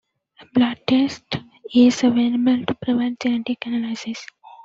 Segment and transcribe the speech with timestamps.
[0.39, 1.37] A blood test
[1.75, 4.25] is available to provide genetic analysis.